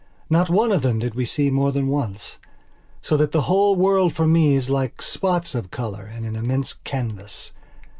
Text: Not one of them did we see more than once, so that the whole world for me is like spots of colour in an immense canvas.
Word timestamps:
Not 0.31 0.49
one 0.49 0.71
of 0.71 0.81
them 0.81 0.97
did 0.97 1.13
we 1.13 1.25
see 1.25 1.51
more 1.51 1.71
than 1.71 1.87
once, 1.87 2.39
so 3.03 3.15
that 3.17 3.33
the 3.33 3.43
whole 3.43 3.75
world 3.75 4.13
for 4.15 4.25
me 4.27 4.55
is 4.55 4.67
like 4.67 4.99
spots 4.99 5.53
of 5.53 5.69
colour 5.69 6.07
in 6.07 6.25
an 6.25 6.35
immense 6.35 6.73
canvas. 6.73 7.51